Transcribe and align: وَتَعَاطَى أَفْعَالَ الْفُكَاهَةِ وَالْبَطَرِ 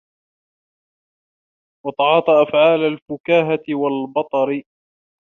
وَتَعَاطَى 1.85 2.31
أَفْعَالَ 2.43 2.79
الْفُكَاهَةِ 2.81 3.61
وَالْبَطَرِ 3.69 4.61